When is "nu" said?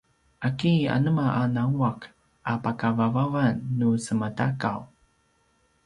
3.77-3.89